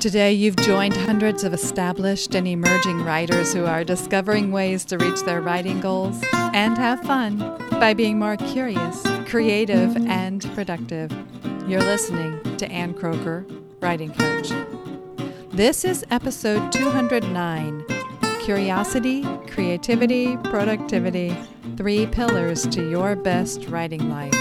Today, 0.00 0.32
you've 0.32 0.56
joined 0.56 0.96
hundreds 0.96 1.44
of 1.44 1.52
established 1.52 2.34
and 2.34 2.48
emerging 2.48 3.04
writers 3.04 3.52
who 3.52 3.66
are 3.66 3.84
discovering 3.84 4.50
ways 4.50 4.82
to 4.86 4.96
reach 4.96 5.20
their 5.24 5.42
writing 5.42 5.78
goals 5.78 6.18
and 6.32 6.78
have 6.78 7.02
fun 7.02 7.36
by 7.72 7.92
being 7.92 8.18
more 8.18 8.38
curious, 8.38 9.02
creative, 9.26 9.94
and 10.08 10.42
productive. 10.54 11.12
You're 11.68 11.82
listening 11.82 12.40
to 12.56 12.66
Ann 12.72 12.94
Kroeker, 12.94 13.44
Writing 13.82 14.14
Coach. 14.14 14.50
This 15.50 15.84
is 15.84 16.02
episode 16.10 16.72
209 16.72 17.84
Curiosity, 18.40 19.22
Creativity, 19.48 20.38
Productivity 20.38 21.36
Three 21.80 22.04
Pillars 22.04 22.66
to 22.66 22.90
Your 22.90 23.16
Best 23.16 23.68
Writing 23.68 24.10
Life. 24.10 24.34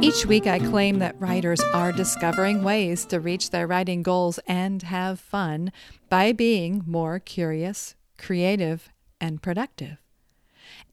Each 0.00 0.24
week, 0.24 0.46
I 0.46 0.60
claim 0.60 1.00
that 1.00 1.20
writers 1.20 1.60
are 1.74 1.90
discovering 1.90 2.62
ways 2.62 3.04
to 3.06 3.18
reach 3.18 3.50
their 3.50 3.66
writing 3.66 4.04
goals 4.04 4.38
and 4.46 4.80
have 4.84 5.18
fun 5.18 5.72
by 6.08 6.30
being 6.30 6.84
more 6.86 7.18
curious, 7.18 7.96
creative, 8.18 8.88
and 9.20 9.42
productive. 9.42 9.96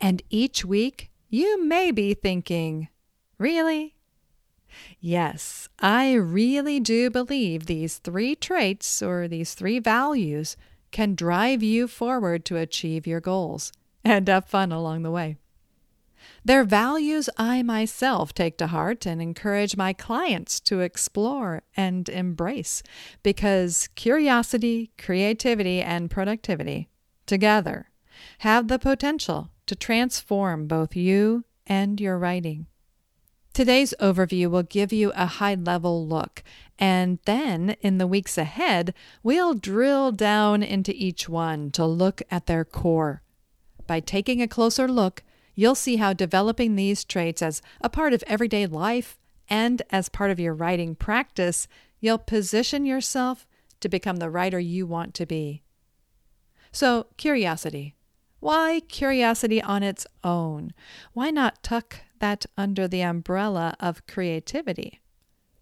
And 0.02 0.24
each 0.32 0.66
week, 0.66 1.12
you 1.30 1.64
may 1.64 1.92
be 1.92 2.16
thinking, 2.16 2.88
Really? 3.38 3.94
Yes, 5.00 5.70
I 5.78 6.14
really 6.14 6.80
do 6.80 7.12
believe 7.12 7.68
these 7.68 8.00
three 8.00 8.36
traits 8.36 9.00
or 9.04 9.28
these 9.28 9.54
three 9.54 9.78
values 9.78 10.58
can 10.90 11.14
drive 11.14 11.62
you 11.62 11.88
forward 11.88 12.46
to 12.46 12.58
achieve 12.58 13.06
your 13.06 13.22
goals 13.22 13.72
and 14.06 14.28
have 14.28 14.46
fun 14.46 14.72
along 14.72 15.02
the 15.02 15.12
way. 15.12 15.36
They're 16.46 16.64
values 16.64 17.28
I 17.38 17.64
myself 17.64 18.34
take 18.34 18.58
to 18.60 18.68
heart 18.68 19.06
and 19.06 19.22
encourage 19.22 19.76
my 19.76 19.94
clients 19.94 20.60
to 20.62 20.82
explore 20.82 21.64
and 21.76 22.08
embrace 22.08 22.84
because 23.24 23.90
curiosity, 23.96 24.92
creativity, 24.98 25.82
and 25.82 26.10
productivity 26.10 26.90
together 27.26 27.90
have 28.40 28.68
the 28.68 28.80
potential 28.80 29.50
to 29.66 29.76
transform 29.76 30.68
both 30.68 30.96
you 30.96 31.46
and 31.66 32.00
your 32.00 32.20
writing. 32.20 32.68
Today's 33.54 33.94
overview 34.00 34.48
will 34.48 34.64
give 34.64 34.92
you 34.92 35.12
a 35.16 35.26
high 35.26 35.56
level 35.56 36.06
look, 36.06 36.44
and 36.78 37.20
then 37.26 37.76
in 37.82 37.98
the 37.98 38.06
weeks 38.06 38.38
ahead, 38.38 38.94
we'll 39.24 39.54
drill 39.54 40.12
down 40.12 40.62
into 40.62 40.94
each 40.94 41.30
one 41.30 41.72
to 41.72 41.86
look 41.86 42.22
at 42.30 42.48
their 42.48 42.66
core. 42.66 43.22
By 43.88 44.00
taking 44.00 44.42
a 44.42 44.48
closer 44.48 44.88
look, 44.88 45.24
you'll 45.54 45.76
see 45.76 45.98
how 45.98 46.14
developing 46.14 46.76
these 46.76 47.04
traits 47.04 47.42
as 47.42 47.62
a 47.82 47.90
part 47.90 48.14
of 48.14 48.24
everyday 48.28 48.66
life 48.66 49.18
and 49.48 49.82
as 49.90 50.10
part 50.10 50.32
of 50.32 50.40
your 50.40 50.54
writing 50.54 50.96
practice, 50.96 51.68
you'll 52.00 52.18
position 52.18 52.86
yourself 52.86 53.48
to 53.80 53.90
become 53.90 54.18
the 54.18 54.30
writer 54.30 54.60
you 54.60 54.88
want 54.88 55.14
to 55.16 55.26
be. 55.26 55.62
So, 56.72 57.08
curiosity. 57.18 57.96
Why 58.40 58.82
curiosity 58.88 59.62
on 59.62 59.82
its 59.82 60.06
own? 60.24 60.74
Why 61.14 61.32
not 61.32 61.64
tuck 61.64 61.98
that 62.20 62.46
under 62.58 62.88
the 62.88 63.02
umbrella 63.02 63.76
of 63.80 64.06
creativity? 64.08 65.02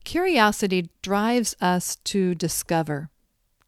Curiosity 0.04 0.90
drives 1.02 1.56
us 1.62 1.96
to 1.98 2.36
discover, 2.36 3.10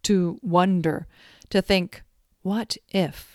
to 0.03 0.40
wonder, 0.42 1.08
to 1.50 1.62
think, 1.62 2.03
what 2.42 2.78
if? 2.90 3.34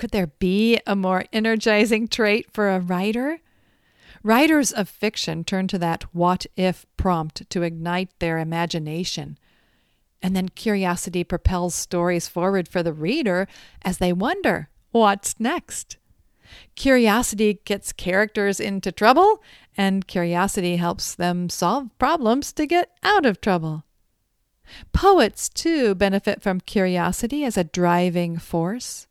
Could 0.00 0.12
there 0.12 0.28
be 0.28 0.80
a 0.86 0.96
more 0.96 1.26
energizing 1.30 2.08
trait 2.08 2.50
for 2.54 2.70
a 2.70 2.80
writer? 2.80 3.40
Writers 4.22 4.72
of 4.72 4.88
fiction 4.88 5.44
turn 5.44 5.68
to 5.68 5.78
that 5.78 6.04
what 6.14 6.46
if 6.56 6.86
prompt 6.96 7.50
to 7.50 7.60
ignite 7.60 8.08
their 8.18 8.38
imagination. 8.38 9.36
And 10.22 10.34
then 10.34 10.48
curiosity 10.48 11.22
propels 11.22 11.74
stories 11.74 12.28
forward 12.28 12.66
for 12.66 12.82
the 12.82 12.94
reader 12.94 13.46
as 13.82 13.98
they 13.98 14.10
wonder 14.10 14.70
what's 14.90 15.38
next. 15.38 15.98
Curiosity 16.76 17.60
gets 17.66 17.92
characters 17.92 18.58
into 18.58 18.90
trouble, 18.90 19.42
and 19.76 20.06
curiosity 20.06 20.76
helps 20.76 21.14
them 21.14 21.50
solve 21.50 21.90
problems 21.98 22.54
to 22.54 22.64
get 22.66 22.90
out 23.02 23.26
of 23.26 23.42
trouble. 23.42 23.84
Poets, 24.94 25.50
too, 25.50 25.94
benefit 25.94 26.40
from 26.40 26.58
curiosity 26.58 27.44
as 27.44 27.58
a 27.58 27.64
driving 27.64 28.38
force. 28.38 29.06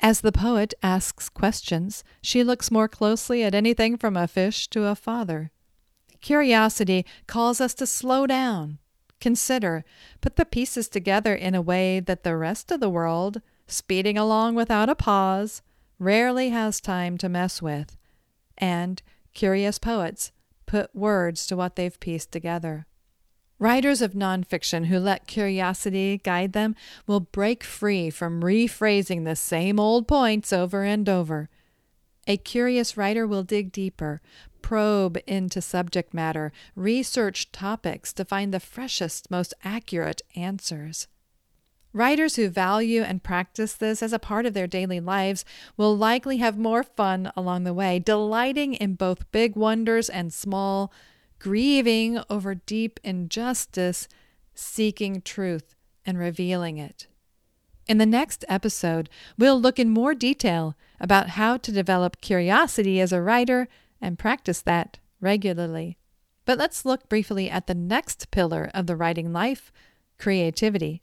As 0.00 0.20
the 0.20 0.32
poet 0.32 0.74
asks 0.82 1.28
questions, 1.28 2.04
she 2.22 2.44
looks 2.44 2.70
more 2.70 2.88
closely 2.88 3.42
at 3.42 3.54
anything 3.54 3.96
from 3.96 4.16
a 4.16 4.28
fish 4.28 4.68
to 4.68 4.84
a 4.84 4.94
father. 4.94 5.50
Curiosity 6.20 7.06
calls 7.26 7.60
us 7.60 7.74
to 7.74 7.86
slow 7.86 8.26
down, 8.26 8.78
consider, 9.20 9.84
put 10.20 10.36
the 10.36 10.44
pieces 10.44 10.88
together 10.88 11.34
in 11.34 11.54
a 11.54 11.62
way 11.62 12.00
that 12.00 12.24
the 12.24 12.36
rest 12.36 12.70
of 12.70 12.80
the 12.80 12.90
world, 12.90 13.40
speeding 13.66 14.18
along 14.18 14.54
without 14.54 14.88
a 14.88 14.94
pause, 14.94 15.62
rarely 15.98 16.50
has 16.50 16.80
time 16.80 17.16
to 17.18 17.28
mess 17.28 17.62
with. 17.62 17.96
And 18.58 19.02
curious 19.32 19.78
poets 19.78 20.32
put 20.66 20.94
words 20.94 21.46
to 21.46 21.56
what 21.56 21.76
they've 21.76 22.00
pieced 22.00 22.32
together. 22.32 22.86
Writers 23.60 24.00
of 24.00 24.14
nonfiction 24.14 24.86
who 24.86 24.98
let 24.98 25.26
curiosity 25.26 26.16
guide 26.24 26.54
them 26.54 26.74
will 27.06 27.20
break 27.20 27.62
free 27.62 28.08
from 28.08 28.40
rephrasing 28.40 29.24
the 29.26 29.36
same 29.36 29.78
old 29.78 30.08
points 30.08 30.50
over 30.50 30.82
and 30.82 31.06
over. 31.10 31.50
A 32.26 32.38
curious 32.38 32.96
writer 32.96 33.26
will 33.26 33.42
dig 33.42 33.70
deeper, 33.70 34.22
probe 34.62 35.18
into 35.26 35.60
subject 35.60 36.14
matter, 36.14 36.52
research 36.74 37.52
topics 37.52 38.14
to 38.14 38.24
find 38.24 38.54
the 38.54 38.60
freshest, 38.60 39.30
most 39.30 39.52
accurate 39.62 40.22
answers. 40.34 41.06
Writers 41.92 42.36
who 42.36 42.48
value 42.48 43.02
and 43.02 43.22
practice 43.22 43.74
this 43.74 44.02
as 44.02 44.14
a 44.14 44.18
part 44.18 44.46
of 44.46 44.54
their 44.54 44.68
daily 44.68 45.00
lives 45.00 45.44
will 45.76 45.94
likely 45.94 46.38
have 46.38 46.56
more 46.56 46.82
fun 46.82 47.30
along 47.36 47.64
the 47.64 47.74
way, 47.74 47.98
delighting 47.98 48.72
in 48.72 48.94
both 48.94 49.30
big 49.32 49.54
wonders 49.54 50.08
and 50.08 50.32
small, 50.32 50.90
grieving 51.40 52.20
over 52.30 52.54
deep 52.54 53.00
injustice, 53.02 54.06
seeking 54.54 55.22
truth 55.22 55.74
and 56.06 56.18
revealing 56.18 56.78
it. 56.78 57.08
In 57.88 57.98
the 57.98 58.06
next 58.06 58.44
episode, 58.48 59.08
we'll 59.36 59.60
look 59.60 59.80
in 59.80 59.90
more 59.90 60.14
detail 60.14 60.76
about 61.00 61.30
how 61.30 61.56
to 61.56 61.72
develop 61.72 62.20
curiosity 62.20 63.00
as 63.00 63.12
a 63.12 63.20
writer 63.20 63.66
and 64.00 64.18
practice 64.18 64.62
that 64.62 65.00
regularly. 65.20 65.98
But 66.44 66.58
let's 66.58 66.84
look 66.84 67.08
briefly 67.08 67.50
at 67.50 67.66
the 67.66 67.74
next 67.74 68.30
pillar 68.30 68.70
of 68.72 68.86
the 68.86 68.94
writing 68.94 69.32
life 69.32 69.72
creativity. 70.18 71.02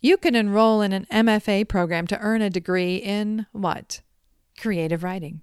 You 0.00 0.16
can 0.16 0.34
enroll 0.34 0.80
in 0.80 0.92
an 0.92 1.06
MFA 1.12 1.68
program 1.68 2.06
to 2.06 2.18
earn 2.20 2.40
a 2.40 2.48
degree 2.48 2.96
in 2.96 3.46
what? 3.52 4.00
Creative 4.58 5.04
writing. 5.04 5.42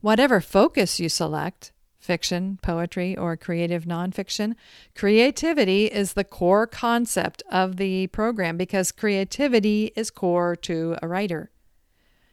Whatever 0.00 0.40
focus 0.40 0.98
you 0.98 1.08
select, 1.08 1.72
fiction, 2.06 2.58
poetry, 2.62 3.16
or 3.16 3.36
creative 3.36 3.84
nonfiction. 3.84 4.54
Creativity 4.94 5.86
is 5.86 6.12
the 6.12 6.24
core 6.24 6.66
concept 6.66 7.42
of 7.50 7.76
the 7.76 8.06
program 8.06 8.56
because 8.56 8.92
creativity 8.92 9.92
is 9.96 10.10
core 10.10 10.56
to 10.56 10.96
a 11.02 11.08
writer. 11.08 11.50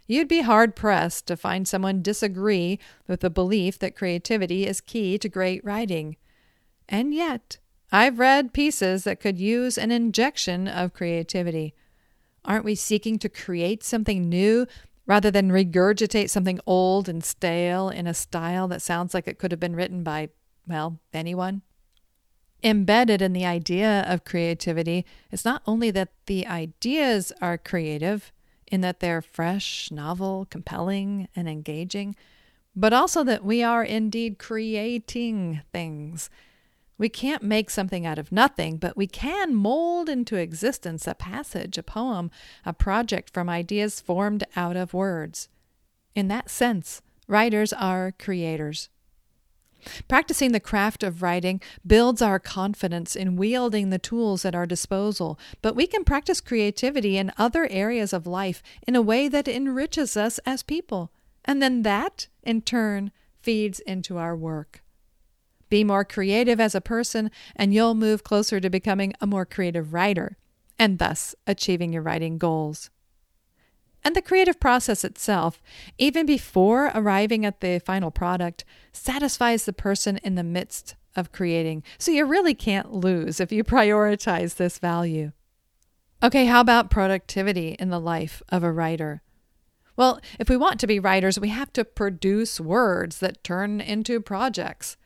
You'd 0.08 0.28
be 0.28 0.42
hard 0.42 0.76
pressed 0.76 1.28
to 1.28 1.36
find 1.36 1.68
someone 1.68 2.02
disagree 2.02 2.80
with 3.08 3.22
the 3.22 3.30
belief 3.30 3.80
that 3.80 3.96
creativity 3.96 4.66
is 4.66 4.80
key 4.80 5.18
to 5.18 5.28
great 5.28 5.64
writing. 5.66 6.18
And 6.88 7.14
yet, 7.14 7.58
I've 7.92 8.20
read 8.20 8.54
pieces 8.54 9.04
that 9.06 9.20
could 9.20 9.40
use 9.40 9.78
an 9.78 9.92
injection 9.92 10.68
of 10.68 10.94
creativity. 10.94 11.74
Aren't 12.46 12.66
we 12.66 12.76
seeking 12.76 13.18
to 13.20 13.30
create 13.30 13.84
something 13.84 14.28
new 14.28 14.68
rather 15.06 15.30
than 15.30 15.52
regurgitate 15.52 16.30
something 16.30 16.60
old 16.66 17.10
and 17.10 17.24
stale 17.24 17.90
in 17.90 18.08
a 18.08 18.14
style 18.14 18.68
that 18.68 18.82
sounds 18.82 19.14
like 19.14 19.28
it 19.28 19.38
could 19.38 19.52
have 19.52 19.60
been 19.60 19.76
written 19.76 20.04
by, 20.04 20.30
well, 20.68 21.00
anyone. 21.14 21.62
Embedded 22.64 23.22
in 23.22 23.34
the 23.34 23.46
idea 23.46 24.06
of 24.08 24.24
creativity 24.24 25.06
is 25.32 25.44
not 25.44 25.62
only 25.68 25.92
that 25.92 26.14
the 26.28 26.48
ideas 26.48 27.34
are 27.42 27.58
creative, 27.58 28.32
in 28.68 28.82
that 28.82 29.02
they're 29.02 29.22
fresh, 29.22 29.92
novel, 29.92 30.48
compelling, 30.50 31.28
and 31.36 31.48
engaging, 31.48 32.16
but 32.76 32.94
also 32.94 33.24
that 33.24 33.46
we 33.46 33.62
are 33.62 33.84
indeed 33.84 34.40
creating 34.40 35.62
things 35.72 36.30
we 37.04 37.10
can't 37.10 37.44
make 37.44 37.70
something 37.70 38.06
out 38.06 38.18
of 38.18 38.32
nothing, 38.32 38.78
but 38.78 38.96
we 38.96 39.08
can 39.08 39.54
mold 39.54 40.08
into 40.08 40.38
existence 40.38 41.06
a 41.06 41.14
passage, 41.14 41.78
a 41.78 41.84
poem, 41.84 42.32
a 42.66 42.72
project 42.72 43.30
from 43.34 43.50
ideas 43.50 44.00
formed 44.00 44.46
out 44.56 44.78
of 44.78 44.94
words. 44.94 45.50
In 46.16 46.30
that 46.30 46.50
sense, 46.50 47.02
writers 47.28 47.74
are 47.74 48.14
creators. 48.18 48.88
Practicing 50.08 50.54
the 50.54 50.62
craft 50.62 51.04
of 51.04 51.22
writing 51.22 51.60
builds 51.86 52.22
our 52.22 52.40
confidence 52.40 53.18
in 53.18 53.36
wielding 53.36 53.90
the 53.90 54.00
tools 54.00 54.46
at 54.46 54.56
our 54.56 54.66
disposal, 54.66 55.38
but 55.62 55.76
we 55.76 55.86
can 55.86 56.06
practice 56.06 56.40
creativity 56.40 57.18
in 57.18 57.34
other 57.38 57.68
areas 57.70 58.14
of 58.14 58.26
life 58.26 58.64
in 58.88 58.96
a 58.96 59.02
way 59.02 59.28
that 59.28 59.50
enriches 59.50 60.16
us 60.16 60.40
as 60.46 60.64
people, 60.64 61.12
and 61.44 61.62
then 61.62 61.82
that, 61.82 62.30
in 62.44 62.62
turn, 62.62 63.12
feeds 63.42 63.82
into 63.82 64.18
our 64.18 64.38
work. 64.38 64.83
Be 65.74 65.84
more 65.84 66.06
creative 66.06 66.60
as 66.60 66.76
a 66.76 66.82
person, 66.82 67.32
and 67.56 67.74
you'll 67.74 67.96
move 67.96 68.24
closer 68.24 68.60
to 68.60 68.70
becoming 68.70 69.12
a 69.20 69.26
more 69.26 69.44
creative 69.44 69.92
writer, 69.92 70.38
and 70.78 71.00
thus 71.00 71.34
achieving 71.48 71.92
your 71.92 72.04
writing 72.04 72.38
goals. 72.38 72.92
And 74.04 74.16
the 74.16 74.22
creative 74.22 74.60
process 74.60 75.04
itself, 75.04 75.64
even 75.98 76.28
before 76.28 76.92
arriving 76.94 77.44
at 77.44 77.62
the 77.62 77.80
final 77.80 78.12
product, 78.12 78.64
satisfies 78.92 79.66
the 79.66 79.74
person 79.74 80.18
in 80.18 80.36
the 80.36 80.44
midst 80.44 80.94
of 81.16 81.32
creating. 81.32 81.82
So 81.98 82.12
you 82.12 82.26
really 82.26 82.54
can't 82.54 82.94
lose 82.94 83.40
if 83.40 83.52
you 83.52 83.64
prioritize 83.64 84.58
this 84.58 84.78
value. 84.78 85.32
Okay, 86.22 86.46
how 86.46 86.62
about 86.62 86.92
productivity 86.92 87.78
in 87.80 87.90
the 87.90 88.00
life 88.00 88.44
of 88.50 88.64
a 88.64 88.72
writer? 88.72 89.24
Well, 89.96 90.22
if 90.40 90.50
we 90.50 90.56
want 90.56 90.80
to 90.82 90.88
be 90.88 91.00
writers, 91.00 91.40
we 91.40 91.50
have 91.50 91.74
to 91.74 91.84
produce 91.84 92.60
words 92.60 93.18
that 93.22 93.44
turn 93.44 93.82
into 93.82 94.22
projects. 94.22 94.98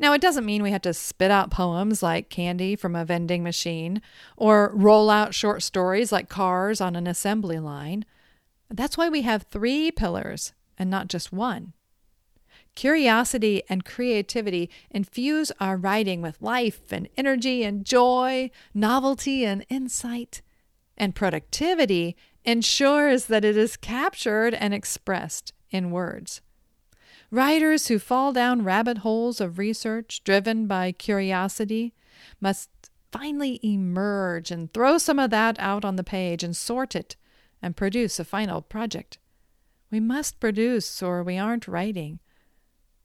Now, 0.00 0.12
it 0.12 0.20
doesn't 0.20 0.46
mean 0.46 0.62
we 0.62 0.70
have 0.70 0.82
to 0.82 0.94
spit 0.94 1.32
out 1.32 1.50
poems 1.50 2.04
like 2.04 2.30
candy 2.30 2.76
from 2.76 2.94
a 2.94 3.04
vending 3.04 3.42
machine 3.42 4.00
or 4.36 4.70
roll 4.72 5.10
out 5.10 5.34
short 5.34 5.62
stories 5.64 6.12
like 6.12 6.28
cars 6.28 6.80
on 6.80 6.94
an 6.94 7.08
assembly 7.08 7.58
line. 7.58 8.04
That's 8.70 8.96
why 8.96 9.08
we 9.08 9.22
have 9.22 9.42
three 9.42 9.90
pillars 9.90 10.52
and 10.78 10.88
not 10.88 11.08
just 11.08 11.32
one. 11.32 11.72
Curiosity 12.76 13.64
and 13.68 13.84
creativity 13.84 14.70
infuse 14.88 15.50
our 15.58 15.76
writing 15.76 16.22
with 16.22 16.40
life 16.40 16.92
and 16.92 17.08
energy 17.16 17.64
and 17.64 17.84
joy, 17.84 18.52
novelty 18.72 19.44
and 19.44 19.66
insight. 19.68 20.42
And 20.96 21.12
productivity 21.12 22.16
ensures 22.44 23.24
that 23.24 23.44
it 23.44 23.56
is 23.56 23.76
captured 23.76 24.54
and 24.54 24.72
expressed 24.72 25.52
in 25.70 25.90
words. 25.90 26.40
Writers 27.30 27.88
who 27.88 27.98
fall 27.98 28.32
down 28.32 28.64
rabbit 28.64 28.98
holes 28.98 29.40
of 29.40 29.58
research 29.58 30.22
driven 30.24 30.66
by 30.66 30.92
curiosity 30.92 31.92
must 32.40 32.70
finally 33.12 33.60
emerge 33.62 34.50
and 34.50 34.72
throw 34.72 34.98
some 34.98 35.18
of 35.18 35.30
that 35.30 35.58
out 35.58 35.84
on 35.84 35.96
the 35.96 36.04
page 36.04 36.42
and 36.42 36.56
sort 36.56 36.96
it 36.96 37.16
and 37.60 37.76
produce 37.76 38.18
a 38.18 38.24
final 38.24 38.62
project. 38.62 39.18
We 39.90 40.00
must 40.00 40.40
produce 40.40 41.02
or 41.02 41.22
we 41.22 41.36
aren't 41.38 41.68
writing. 41.68 42.20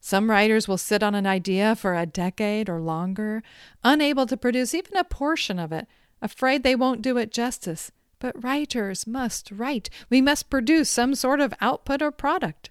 Some 0.00 0.30
writers 0.30 0.68
will 0.68 0.78
sit 0.78 1.02
on 1.02 1.14
an 1.14 1.26
idea 1.26 1.74
for 1.74 1.94
a 1.94 2.06
decade 2.06 2.68
or 2.68 2.80
longer, 2.80 3.42
unable 3.82 4.26
to 4.26 4.36
produce 4.36 4.74
even 4.74 4.96
a 4.96 5.04
portion 5.04 5.58
of 5.58 5.72
it, 5.72 5.86
afraid 6.20 6.62
they 6.62 6.74
won't 6.74 7.02
do 7.02 7.16
it 7.16 7.32
justice 7.32 7.90
but 8.24 8.42
writers 8.42 9.06
must 9.06 9.50
write. 9.50 9.90
We 10.08 10.22
must 10.22 10.48
produce 10.48 10.88
some 10.88 11.14
sort 11.14 11.40
of 11.40 11.52
output 11.60 12.00
or 12.00 12.10
product. 12.10 12.70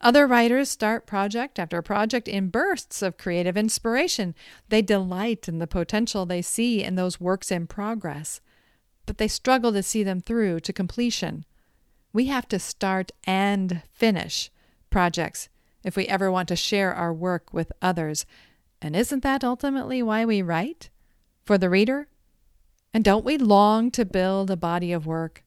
Other 0.00 0.26
writers 0.26 0.68
start 0.68 1.06
project 1.06 1.58
after 1.58 1.80
project 1.80 2.28
in 2.28 2.48
bursts 2.48 3.00
of 3.00 3.16
creative 3.16 3.56
inspiration. 3.56 4.34
They 4.68 4.82
delight 4.82 5.48
in 5.48 5.58
the 5.58 5.66
potential 5.66 6.26
they 6.26 6.42
see 6.42 6.82
in 6.82 6.94
those 6.94 7.20
works 7.20 7.50
in 7.50 7.66
progress, 7.66 8.40
but 9.06 9.18
they 9.18 9.28
struggle 9.28 9.72
to 9.72 9.82
see 9.82 10.02
them 10.02 10.20
through 10.20 10.60
to 10.60 10.72
completion. 10.72 11.44
We 12.12 12.26
have 12.26 12.48
to 12.48 12.58
start 12.58 13.12
and 13.24 13.82
finish 13.92 14.50
projects 14.90 15.48
if 15.82 15.96
we 15.96 16.06
ever 16.06 16.30
want 16.30 16.48
to 16.48 16.56
share 16.56 16.94
our 16.94 17.12
work 17.12 17.52
with 17.52 17.72
others. 17.80 18.26
And 18.80 18.94
isn't 18.96 19.22
that 19.22 19.44
ultimately 19.44 20.02
why 20.02 20.24
we 20.24 20.42
write? 20.42 20.90
For 21.44 21.58
the 21.58 21.70
reader? 21.70 22.08
And 22.92 23.04
don't 23.04 23.24
we 23.24 23.36
long 23.38 23.90
to 23.92 24.04
build 24.04 24.50
a 24.50 24.56
body 24.56 24.92
of 24.92 25.06
work? 25.06 25.43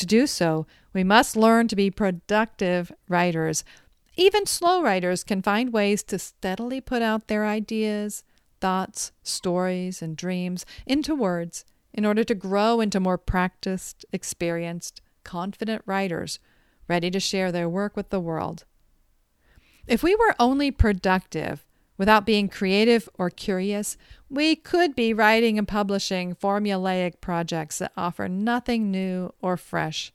To 0.00 0.06
do 0.06 0.26
so, 0.26 0.66
we 0.94 1.04
must 1.04 1.36
learn 1.36 1.68
to 1.68 1.76
be 1.76 1.90
productive 1.90 2.90
writers. 3.06 3.64
Even 4.16 4.46
slow 4.46 4.80
writers 4.82 5.22
can 5.22 5.42
find 5.42 5.74
ways 5.74 6.02
to 6.04 6.18
steadily 6.18 6.80
put 6.80 7.02
out 7.02 7.26
their 7.26 7.44
ideas, 7.44 8.24
thoughts, 8.62 9.12
stories, 9.22 10.00
and 10.00 10.16
dreams 10.16 10.64
into 10.86 11.14
words 11.14 11.66
in 11.92 12.06
order 12.06 12.24
to 12.24 12.34
grow 12.34 12.80
into 12.80 12.98
more 12.98 13.18
practiced, 13.18 14.06
experienced, 14.10 15.02
confident 15.22 15.82
writers 15.84 16.38
ready 16.88 17.10
to 17.10 17.20
share 17.20 17.52
their 17.52 17.68
work 17.68 17.94
with 17.94 18.08
the 18.08 18.20
world. 18.20 18.64
If 19.86 20.02
we 20.02 20.14
were 20.14 20.34
only 20.38 20.70
productive 20.70 21.66
Without 22.00 22.24
being 22.24 22.48
creative 22.48 23.10
or 23.18 23.28
curious, 23.28 23.98
we 24.30 24.56
could 24.56 24.96
be 24.96 25.12
writing 25.12 25.58
and 25.58 25.68
publishing 25.68 26.34
formulaic 26.34 27.20
projects 27.20 27.76
that 27.76 27.92
offer 27.94 28.26
nothing 28.26 28.90
new 28.90 29.34
or 29.42 29.58
fresh. 29.58 30.10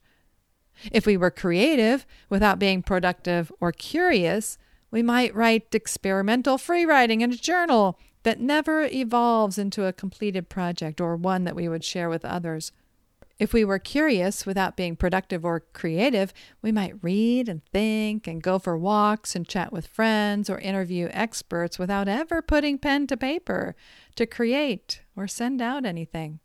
If 0.90 1.06
we 1.06 1.16
were 1.16 1.30
creative 1.30 2.04
without 2.28 2.58
being 2.58 2.82
productive 2.82 3.52
or 3.60 3.70
curious, 3.70 4.58
we 4.90 5.00
might 5.00 5.32
write 5.32 5.72
experimental 5.76 6.58
free 6.58 6.84
writing 6.84 7.20
in 7.20 7.30
a 7.30 7.36
journal 7.36 8.00
that 8.24 8.40
never 8.40 8.82
evolves 8.86 9.56
into 9.56 9.84
a 9.84 9.92
completed 9.92 10.48
project 10.48 11.00
or 11.00 11.14
one 11.14 11.44
that 11.44 11.54
we 11.54 11.68
would 11.68 11.84
share 11.84 12.08
with 12.08 12.24
others. 12.24 12.72
If 13.38 13.52
we 13.52 13.64
were 13.64 13.78
curious 13.78 14.46
without 14.46 14.76
being 14.76 14.96
productive 14.96 15.44
or 15.44 15.60
creative, 15.74 16.32
we 16.62 16.72
might 16.72 17.02
read 17.02 17.50
and 17.50 17.62
think 17.66 18.26
and 18.26 18.42
go 18.42 18.58
for 18.58 18.78
walks 18.78 19.36
and 19.36 19.46
chat 19.46 19.72
with 19.72 19.86
friends 19.86 20.48
or 20.48 20.58
interview 20.58 21.10
experts 21.12 21.78
without 21.78 22.08
ever 22.08 22.40
putting 22.40 22.78
pen 22.78 23.06
to 23.08 23.16
paper 23.16 23.76
to 24.14 24.24
create 24.24 25.02
or 25.14 25.28
send 25.28 25.60
out 25.60 25.84
anything. 25.84 26.40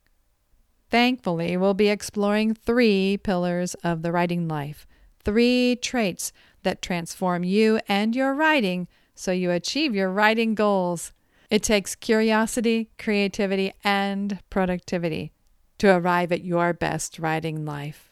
Thankfully, 0.90 1.56
we'll 1.56 1.74
be 1.74 1.88
exploring 1.88 2.54
three 2.54 3.18
pillars 3.18 3.74
of 3.76 4.02
the 4.02 4.12
writing 4.12 4.50
life, 4.50 4.86
three 5.24 5.78
traits 5.78 6.34
that 6.64 6.82
transform 6.82 7.46
you 7.46 7.80
and 7.88 8.14
your 8.14 8.34
writing 8.34 8.90
so 9.16 9.32
you 9.32 9.52
achieve 9.52 9.96
your 9.96 10.10
writing 10.10 10.56
goals. 10.56 11.14
It 11.50 11.64
takes 11.64 11.96
curiosity, 11.96 12.90
creativity, 12.98 13.72
and 13.82 14.40
productivity 14.50 15.32
to 15.82 15.98
arrive 15.98 16.32
at 16.32 16.46
your 16.46 16.74
best 16.74 17.18
writing 17.18 17.66
life. 17.66 18.12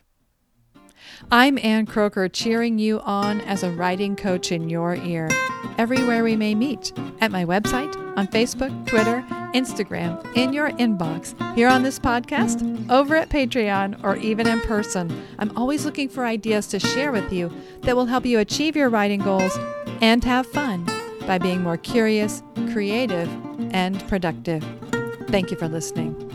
I'm 1.32 1.60
Ann 1.60 1.86
Kroeker, 1.86 2.28
cheering 2.34 2.80
you 2.80 3.00
on 3.02 3.42
as 3.42 3.62
a 3.62 3.70
writing 3.70 4.16
coach 4.16 4.52
in 4.52 4.72
your 4.72 4.96
ear, 4.96 5.30
everywhere 5.78 6.24
we 6.24 6.36
may 6.36 6.56
meet 6.56 6.92
at 7.22 7.32
my 7.32 7.46
website, 7.46 7.96
on 8.18 8.26
Facebook, 8.26 8.88
Twitter, 8.88 9.24
Instagram, 9.54 10.36
in 10.36 10.52
your 10.52 10.72
inbox, 10.72 11.36
here 11.54 11.68
on 11.68 11.84
this 11.84 12.00
podcast, 12.00 12.90
over 12.90 13.16
at 13.16 13.30
Patreon, 13.30 14.04
or 14.04 14.16
even 14.18 14.48
in 14.48 14.62
person. 14.62 15.24
I'm 15.38 15.56
always 15.56 15.86
looking 15.86 16.10
for 16.10 16.26
ideas 16.26 16.66
to 16.70 16.80
share 16.80 17.12
with 17.12 17.32
you 17.32 17.52
that 17.82 17.96
will 17.96 18.08
help 18.08 18.26
you 18.26 18.40
achieve 18.40 18.76
your 18.76 18.90
writing 18.90 19.20
goals 19.20 19.56
and 20.02 20.24
have 20.24 20.48
fun 20.48 20.88
by 21.28 21.38
being 21.38 21.62
more 21.62 21.78
curious, 21.78 22.42
creative, 22.72 23.30
and 23.76 24.00
productive. 24.08 24.66
Thank 25.28 25.52
you 25.52 25.58
for 25.58 25.68
listening. 25.68 26.29